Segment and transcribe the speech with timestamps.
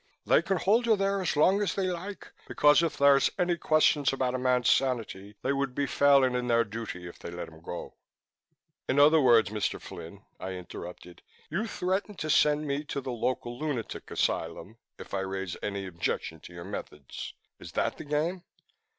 [0.25, 4.03] They can hold you there as long as they like, because if there's any question
[4.11, 7.61] about a man's sanity, they would be failing in their duty if they let him
[7.61, 7.93] go."
[8.89, 9.79] "In other words, Mr.
[9.79, 15.19] Flynn," I interrupted, "you threaten to send me to the local lunatic asylum if I
[15.19, 17.35] raise any objection to your methods.
[17.59, 18.43] Is that the game?"